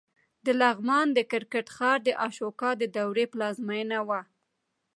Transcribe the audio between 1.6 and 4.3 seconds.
ښار د اشوکا د دورې پلازمېنه وه